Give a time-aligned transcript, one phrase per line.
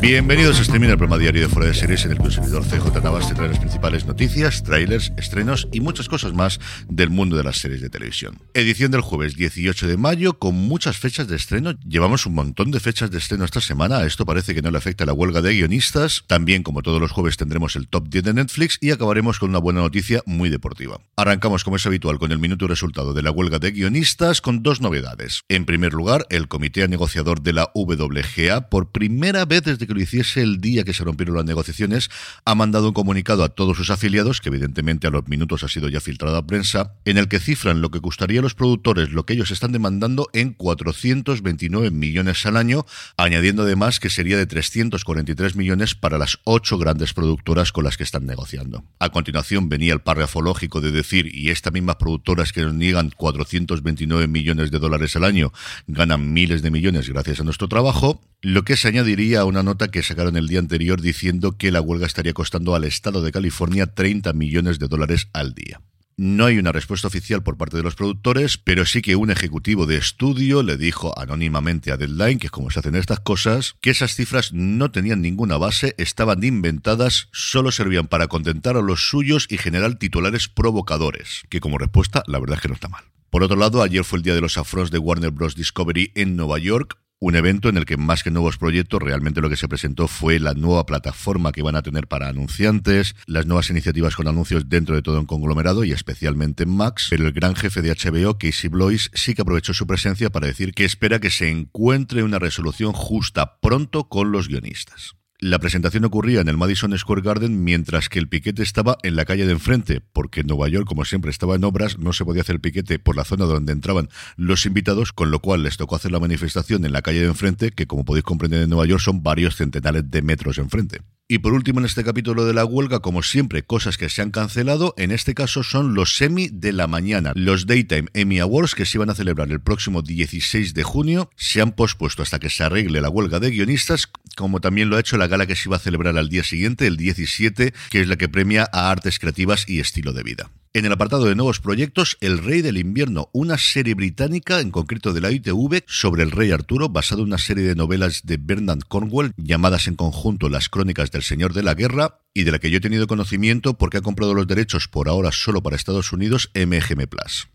[0.00, 2.64] Bienvenidos a Streaming, el programa diario de Fuera de Series en el que un servidor
[2.64, 7.36] CJ Navas te trae las principales noticias, trailers, estrenos y muchas cosas más del mundo
[7.36, 8.38] de las series de televisión.
[8.54, 11.72] Edición del jueves 18 de mayo con muchas fechas de estreno.
[11.88, 13.98] Llevamos un montón de fechas de estreno esta semana.
[13.98, 16.24] A esto parece que no le afecta la huelga de guionistas.
[16.26, 19.58] También, como todos los jueves, tendremos el top 10 de Netflix y acabaremos con una
[19.58, 21.00] buena noticia muy deportiva.
[21.16, 24.80] Arrancamos, como es habitual, con el minuto resultado de la huelga de guionistas con dos
[24.80, 25.42] novedades.
[25.48, 30.00] En primer lugar, el comité negociador de la WGA, por primera vez desde que lo
[30.00, 32.10] hiciese el día que se rompieron las negociaciones,
[32.44, 35.88] ha mandado un comunicado a todos sus afiliados, que evidentemente a los minutos ha sido
[35.88, 39.26] ya filtrado a prensa, en el que cifran lo que costaría a los productores lo
[39.26, 45.56] que ellos están demandando en 429 millones al año, añadiendo además que sería de 343
[45.56, 48.84] millones para las ocho grandes productoras con las que están negociando.
[48.98, 53.10] A continuación venía el párrafo lógico de decir, y estas mismas productoras que nos niegan
[53.16, 55.52] 429 millones de dólares al año
[55.86, 59.88] ganan miles de millones gracias a nuestro trabajo, lo que se añadiría a una nota
[59.88, 63.86] que sacaron el día anterior diciendo que la huelga estaría costando al Estado de California
[63.86, 65.80] 30 millones de dólares al día.
[66.16, 69.86] No hay una respuesta oficial por parte de los productores, pero sí que un ejecutivo
[69.86, 73.90] de estudio le dijo anónimamente a Deadline, que es como se hacen estas cosas, que
[73.90, 79.46] esas cifras no tenían ninguna base, estaban inventadas, solo servían para contentar a los suyos
[79.48, 83.04] y generar titulares provocadores, que como respuesta la verdad es que no está mal.
[83.30, 85.54] Por otro lado, ayer fue el día de los afros de Warner Bros.
[85.54, 89.48] Discovery en Nueva York, un evento en el que más que nuevos proyectos, realmente lo
[89.48, 93.70] que se presentó fue la nueva plataforma que van a tener para anunciantes, las nuevas
[93.70, 97.54] iniciativas con anuncios dentro de todo un conglomerado y especialmente en Max, pero el gran
[97.54, 101.30] jefe de HBO, Casey Blois, sí que aprovechó su presencia para decir que espera que
[101.30, 105.14] se encuentre una resolución justa pronto con los guionistas.
[105.42, 109.24] La presentación ocurría en el Madison Square Garden mientras que el piquete estaba en la
[109.24, 112.42] calle de enfrente, porque en Nueva York, como siempre, estaba en obras, no se podía
[112.42, 115.96] hacer el piquete por la zona donde entraban los invitados, con lo cual les tocó
[115.96, 119.02] hacer la manifestación en la calle de enfrente, que como podéis comprender en Nueva York
[119.02, 121.00] son varios centenares de metros enfrente.
[121.32, 124.32] Y por último, en este capítulo de la huelga, como siempre, cosas que se han
[124.32, 127.32] cancelado, en este caso son los semi de la mañana.
[127.34, 131.62] Los Daytime Emmy Awards, que se iban a celebrar el próximo 16 de junio, se
[131.62, 135.16] han pospuesto hasta que se arregle la huelga de guionistas, como también lo ha hecho
[135.16, 138.16] la gala que se iba a celebrar al día siguiente, el 17, que es la
[138.16, 140.50] que premia a artes creativas y estilo de vida.
[140.74, 145.12] En el apartado de nuevos proyectos, El Rey del Invierno, una serie británica, en concreto
[145.12, 148.80] de la ITV, sobre el rey Arturo, basado en una serie de novelas de Bernard
[148.88, 152.70] Cornwell, llamadas en conjunto Las Crónicas del Señor de la Guerra, y de la que
[152.70, 156.50] yo he tenido conocimiento porque ha comprado los derechos por ahora solo para Estados Unidos
[156.54, 157.06] MGM.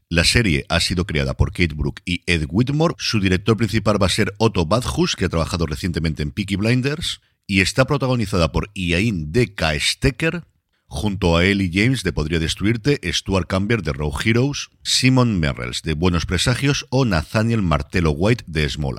[0.09, 4.05] La serie ha sido creada por Kate Brook y Ed Whitmore, su director principal va
[4.05, 8.69] a ser Otto Badhus, que ha trabajado recientemente en Peaky Blinders, y está protagonizada por
[8.75, 9.79] Iain D.K.
[9.79, 10.43] Stecker,
[10.87, 15.93] junto a Ellie James de Podría Destruirte, Stuart Camber de Row Heroes, Simon Merrells de
[15.93, 18.95] Buenos Presagios o Nathaniel Martello White de Small.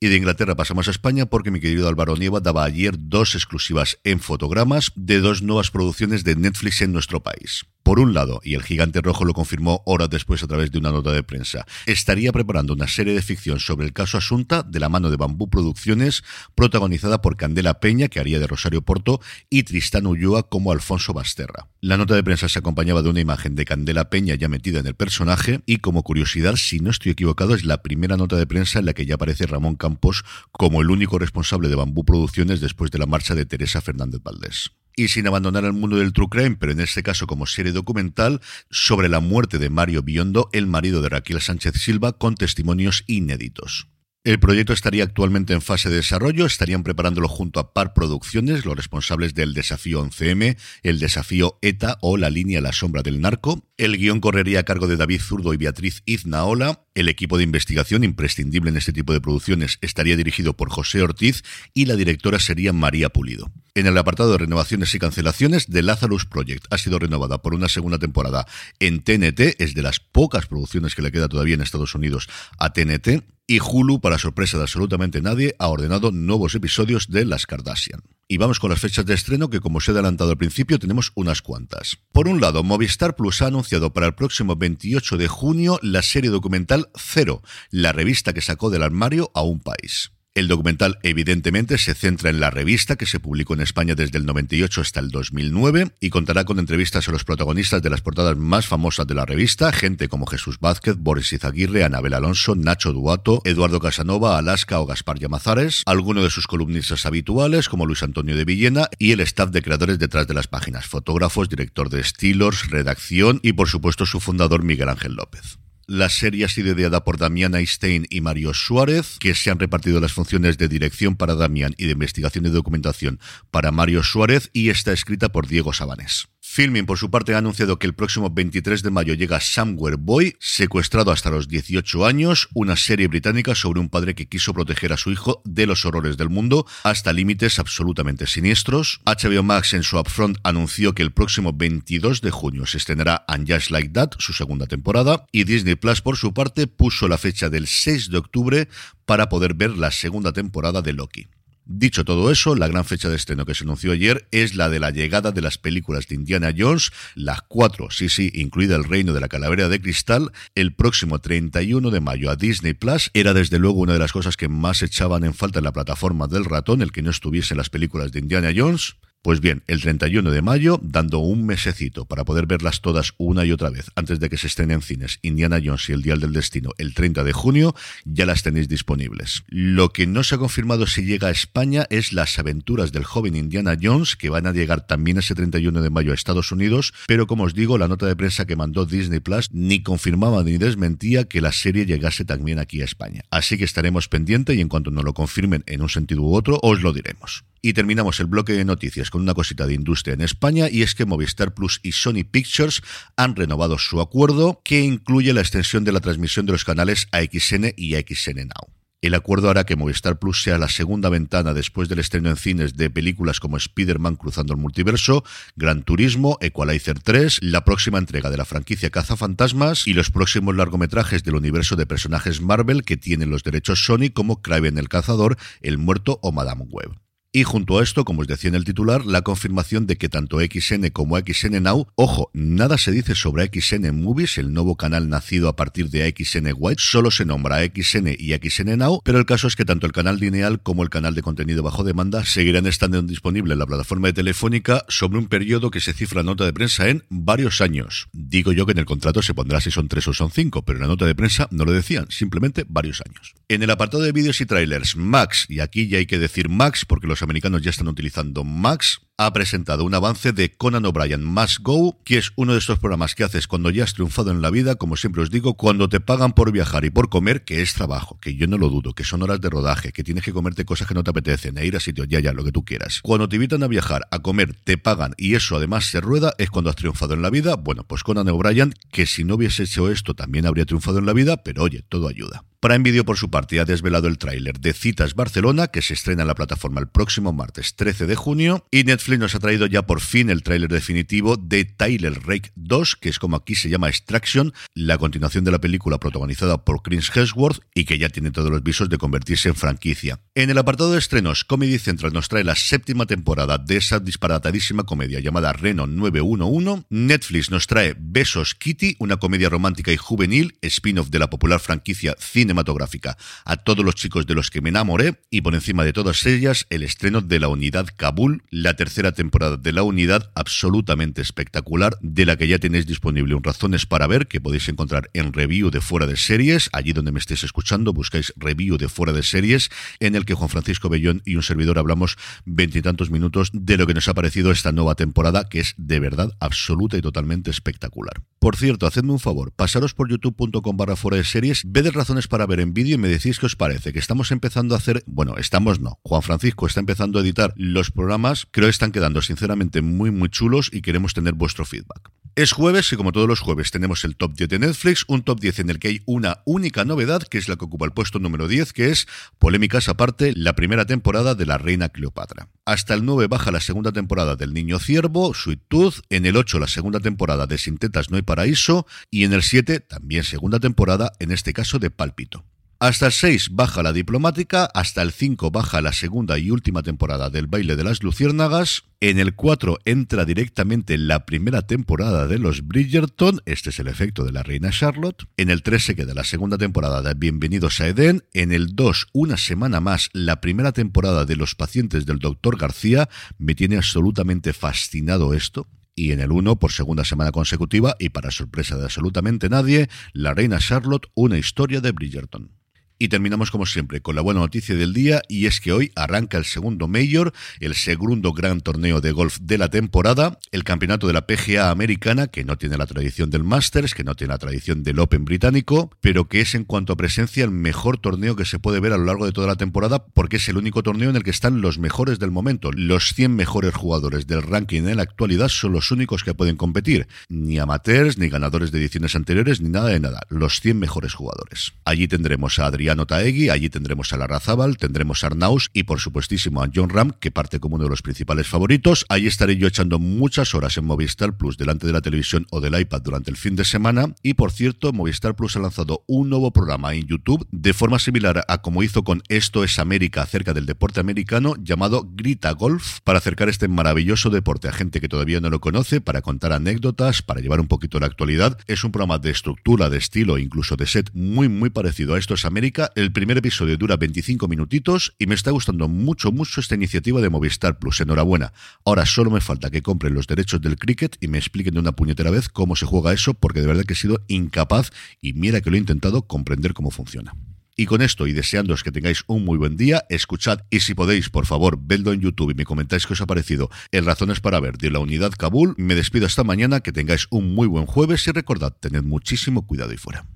[0.00, 3.98] Y de Inglaterra pasamos a España porque mi querido Álvaro Nieva daba ayer dos exclusivas
[4.04, 7.66] en fotogramas de dos nuevas producciones de Netflix en nuestro país.
[7.82, 10.90] Por un lado, y el gigante rojo lo confirmó horas después a través de una
[10.90, 14.88] nota de prensa, estaría preparando una serie de ficción sobre el caso Asunta de la
[14.88, 16.22] mano de Bambú Producciones,
[16.54, 21.68] protagonizada por Candela Peña, que haría de Rosario Porto, y Tristán Ulloa como Alfonso Basterra.
[21.80, 24.86] La nota de prensa se acompañaba de una imagen de Candela Peña ya metida en
[24.86, 28.80] el personaje, y como curiosidad, si no estoy equivocado, es la primera nota de prensa
[28.80, 32.90] en la que ya aparece Ramón Campos como el único responsable de Bambú Producciones después
[32.90, 34.72] de la marcha de Teresa Fernández Valdés.
[34.98, 38.40] Y sin abandonar el mundo del true crime, pero en este caso como serie documental,
[38.70, 43.86] sobre la muerte de Mario Biondo, el marido de Raquel Sánchez Silva, con testimonios inéditos.
[44.24, 48.76] El proyecto estaría actualmente en fase de desarrollo, estarían preparándolo junto a Par Producciones, los
[48.76, 53.64] responsables del desafío 11M, el desafío ETA o la línea La Sombra del Narco.
[53.76, 56.84] El guion correría a cargo de David Zurdo y Beatriz Iznaola.
[56.98, 61.44] El equipo de investigación imprescindible en este tipo de producciones estaría dirigido por José Ortiz
[61.72, 63.52] y la directora sería María Pulido.
[63.76, 67.68] En el apartado de renovaciones y cancelaciones, The Lazarus Project ha sido renovada por una
[67.68, 68.48] segunda temporada
[68.80, 72.28] en TNT, es de las pocas producciones que le queda todavía en Estados Unidos
[72.58, 73.22] a TNT.
[73.46, 78.02] Y Hulu, para sorpresa de absolutamente nadie, ha ordenado nuevos episodios de Las Kardashian.
[78.30, 81.12] Y vamos con las fechas de estreno, que como os he adelantado al principio, tenemos
[81.14, 81.96] unas cuantas.
[82.12, 86.28] Por un lado, Movistar Plus ha anunciado para el próximo 28 de junio la serie
[86.28, 90.12] documental Cero, la revista que sacó del armario a un país.
[90.34, 94.26] El documental evidentemente se centra en la revista que se publicó en España desde el
[94.26, 98.68] 98 hasta el 2009 y contará con entrevistas a los protagonistas de las portadas más
[98.68, 103.80] famosas de la revista, gente como Jesús Vázquez, Boris Izaguirre, Anabel Alonso, Nacho Duato, Eduardo
[103.80, 108.88] Casanova, Alaska o Gaspar Llamazares, algunos de sus columnistas habituales como Luis Antonio de Villena
[108.98, 113.54] y el staff de creadores detrás de las páginas, fotógrafos, director de estilos, redacción y
[113.54, 115.58] por supuesto su fundador Miguel Ángel López.
[115.90, 120.00] La serie ha sido ideada por Damián Einstein y Mario Suárez, que se han repartido
[120.00, 123.18] las funciones de dirección para Damián y de investigación y documentación
[123.50, 126.28] para Mario Suárez y está escrita por Diego Sabanés.
[126.50, 130.34] Filming, por su parte, ha anunciado que el próximo 23 de mayo llega Somewhere Boy,
[130.40, 134.96] secuestrado hasta los 18 años, una serie británica sobre un padre que quiso proteger a
[134.96, 139.02] su hijo de los horrores del mundo hasta límites absolutamente siniestros.
[139.04, 143.48] HBO Max en su upfront anunció que el próximo 22 de junio se estrenará And
[143.48, 147.50] Just Like That, su segunda temporada, y Disney Plus, por su parte, puso la fecha
[147.50, 148.68] del 6 de octubre
[149.04, 151.28] para poder ver la segunda temporada de Loki.
[151.70, 154.80] Dicho todo eso, la gran fecha de estreno que se anunció ayer es la de
[154.80, 159.12] la llegada de las películas de Indiana Jones, las cuatro, sí, sí, incluida el Reino
[159.12, 163.10] de la Calavera de Cristal, el próximo 31 de mayo a Disney Plus.
[163.12, 166.26] Era desde luego una de las cosas que más echaban en falta en la plataforma
[166.26, 168.94] del ratón, el que no estuviese en las películas de Indiana Jones.
[169.20, 173.50] Pues bien, el 31 de mayo, dando un mesecito para poder verlas todas una y
[173.50, 176.32] otra vez antes de que se estén en cines Indiana Jones y el Dial del
[176.32, 177.74] Destino el 30 de junio,
[178.04, 179.42] ya las tenéis disponibles.
[179.48, 183.34] Lo que no se ha confirmado si llega a España es las aventuras del joven
[183.34, 187.26] Indiana Jones, que van a llegar también ese 31 de mayo a Estados Unidos, pero
[187.26, 191.24] como os digo, la nota de prensa que mandó Disney Plus ni confirmaba ni desmentía
[191.24, 193.24] que la serie llegase también aquí a España.
[193.30, 196.60] Así que estaremos pendientes y en cuanto nos lo confirmen en un sentido u otro,
[196.62, 197.44] os lo diremos.
[197.60, 200.94] Y terminamos el bloque de noticias con una cosita de industria en España y es
[200.94, 202.82] que Movistar Plus y Sony Pictures
[203.16, 207.72] han renovado su acuerdo que incluye la extensión de la transmisión de los canales AXN
[207.76, 208.78] y AXN Now.
[209.00, 212.76] El acuerdo hará que Movistar Plus sea la segunda ventana después del estreno en cines
[212.76, 215.22] de películas como Spider-Man Cruzando el Multiverso,
[215.54, 220.56] Gran Turismo, Equalizer 3, la próxima entrega de la franquicia Caza Fantasmas y los próximos
[220.56, 225.36] largometrajes del universo de personajes Marvel que tienen los derechos Sony como Kraven el Cazador,
[225.60, 226.90] El Muerto o Madame Web.
[227.30, 230.38] Y junto a esto, como os decía en el titular, la confirmación de que tanto
[230.40, 235.50] XN como XN Now, ojo, nada se dice sobre XN Movies, el nuevo canal nacido
[235.50, 239.46] a partir de XN White, solo se nombra XN y XN Now, pero el caso
[239.46, 243.02] es que tanto el canal lineal como el canal de contenido bajo demanda seguirán estando
[243.02, 246.88] disponibles en la plataforma de Telefónica sobre un periodo que se cifra nota de prensa
[246.88, 248.08] en varios años.
[248.14, 250.78] Digo yo que en el contrato se pondrá si son tres o son cinco, pero
[250.78, 253.34] en la nota de prensa no lo decían, simplemente varios años.
[253.48, 256.86] En el apartado de vídeos y trailers, Max, y aquí ya hay que decir Max
[256.86, 261.58] porque los americanos ya están utilizando Max, ha presentado un avance de Conan O'Brien Must
[261.62, 264.50] Go, que es uno de estos programas que haces cuando ya has triunfado en la
[264.50, 267.74] vida, como siempre os digo, cuando te pagan por viajar y por comer, que es
[267.74, 270.64] trabajo, que yo no lo dudo, que son horas de rodaje, que tienes que comerte
[270.64, 273.00] cosas que no te apetecen, e ir a sitios, ya, ya, lo que tú quieras.
[273.02, 276.48] Cuando te invitan a viajar, a comer, te pagan y eso además se rueda, es
[276.48, 277.56] cuando has triunfado en la vida.
[277.56, 281.12] Bueno, pues Conan O'Brien, que si no hubiese hecho esto también habría triunfado en la
[281.12, 282.44] vida, pero oye, todo ayuda.
[282.60, 286.22] Prime Video, por su parte, ha desvelado el tráiler de Citas Barcelona, que se estrena
[286.22, 289.86] en la plataforma el próximo martes 13 de junio, y Netflix nos ha traído ya
[289.86, 293.88] por fin el tráiler definitivo de Tyler Rake 2, que es como aquí se llama
[293.88, 298.50] Extraction, la continuación de la película protagonizada por Chris Hemsworth y que ya tiene todos
[298.50, 300.20] los visos de convertirse en franquicia.
[300.34, 304.82] En el apartado de estrenos, Comedy Central nos trae la séptima temporada de esa disparatadísima
[304.82, 306.86] comedia llamada Reno 911.
[306.90, 312.16] Netflix nos trae Besos Kitty, una comedia romántica y juvenil, spin-off de la popular franquicia
[312.18, 316.26] cinematográfica a todos los chicos de los que me enamoré y por encima de todas
[316.26, 321.22] ellas el estreno de la unidad Kabul, la tercera tercera temporada de la unidad, absolutamente
[321.22, 325.32] espectacular, de la que ya tenéis disponible un Razones para ver, que podéis encontrar en
[325.32, 329.22] review de fuera de series, allí donde me estéis escuchando, buscáis review de fuera de
[329.22, 333.86] series, en el que Juan Francisco Bellón y un servidor hablamos veintitantos minutos de lo
[333.86, 338.20] que nos ha parecido esta nueva temporada, que es de verdad absoluta y totalmente espectacular.
[338.40, 342.46] Por cierto, hacedme un favor, pasaros por youtube.com barra fuera de series, ved razones para
[342.46, 345.36] ver en vídeo y me decís qué os parece, que estamos empezando a hacer, bueno,
[345.36, 349.82] estamos no, Juan Francisco está empezando a editar los programas, creo que están quedando sinceramente
[349.82, 352.10] muy muy chulos y queremos tener vuestro feedback.
[352.38, 355.40] Es jueves y como todos los jueves tenemos el top 10 de Netflix, un top
[355.40, 358.20] 10 en el que hay una única novedad, que es la que ocupa el puesto
[358.20, 359.08] número 10, que es,
[359.40, 362.48] polémicas aparte, la primera temporada de La Reina Cleopatra.
[362.64, 366.60] Hasta el 9 baja la segunda temporada del Niño Ciervo, Sweet Tooth, en el 8
[366.60, 370.60] la segunda temporada de Sin Tetas No hay Paraíso y en el 7 también segunda
[370.60, 372.44] temporada, en este caso de Pálpito.
[372.80, 377.28] Hasta el 6 baja la diplomática, hasta el 5 baja la segunda y última temporada
[377.28, 382.68] del baile de las luciérnagas, en el 4 entra directamente la primera temporada de los
[382.68, 386.22] Bridgerton, este es el efecto de la reina Charlotte, en el 3 se queda la
[386.22, 391.24] segunda temporada de Bienvenidos a Edén, en el 2 una semana más la primera temporada
[391.24, 393.08] de Los pacientes del doctor García,
[393.38, 395.66] me tiene absolutamente fascinado esto,
[395.96, 400.32] y en el 1 por segunda semana consecutiva y para sorpresa de absolutamente nadie, La
[400.32, 402.52] Reina Charlotte, una historia de Bridgerton.
[403.00, 406.36] Y terminamos como siempre con la buena noticia del día y es que hoy arranca
[406.36, 411.12] el segundo Major, el segundo gran torneo de golf de la temporada, el campeonato de
[411.12, 414.82] la PGA americana que no tiene la tradición del Masters, que no tiene la tradición
[414.82, 418.58] del Open británico, pero que es en cuanto a presencia el mejor torneo que se
[418.58, 421.14] puede ver a lo largo de toda la temporada porque es el único torneo en
[421.14, 422.72] el que están los mejores del momento.
[422.72, 427.06] Los 100 mejores jugadores del ranking en la actualidad son los únicos que pueden competir,
[427.28, 431.74] ni amateurs, ni ganadores de ediciones anteriores, ni nada de nada, los 100 mejores jugadores.
[431.84, 436.00] Allí tendremos a Adrián Taegui, allí tendremos a Lara Zabal, tendremos a Arnaus y por
[436.00, 439.04] supuestísimo a John Ram, que parte como uno de los principales favoritos.
[439.10, 442.78] Allí estaré yo echando muchas horas en Movistar Plus delante de la televisión o del
[442.80, 444.14] iPad durante el fin de semana.
[444.22, 448.44] Y por cierto, Movistar Plus ha lanzado un nuevo programa en YouTube de forma similar
[448.48, 453.18] a como hizo con Esto es América acerca del deporte americano llamado Grita Golf para
[453.18, 457.40] acercar este maravilloso deporte a gente que todavía no lo conoce, para contar anécdotas, para
[457.40, 458.58] llevar un poquito la actualidad.
[458.66, 462.34] Es un programa de estructura, de estilo, incluso de set muy muy parecido a Esto
[462.34, 466.76] es América el primer episodio dura 25 minutitos y me está gustando mucho, mucho esta
[466.76, 468.00] iniciativa de Movistar Plus.
[468.00, 468.52] Enhorabuena.
[468.84, 471.92] Ahora solo me falta que compren los derechos del cricket y me expliquen de una
[471.92, 475.60] puñetera vez cómo se juega eso, porque de verdad que he sido incapaz y mira
[475.60, 477.34] que lo he intentado comprender cómo funciona.
[477.76, 481.30] Y con esto y deseándoos que tengáis un muy buen día, escuchad y si podéis,
[481.30, 484.60] por favor, vedlo en YouTube y me comentáis qué os ha parecido en Razones para
[484.60, 485.74] Ver de la Unidad Kabul.
[485.76, 489.92] Me despido hasta mañana, que tengáis un muy buen jueves y recordad, tened muchísimo cuidado
[489.92, 490.26] y fuera.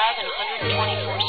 [0.00, 0.28] drive and
[0.72, 1.19] 124